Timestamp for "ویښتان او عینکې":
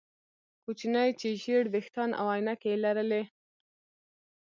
1.73-2.67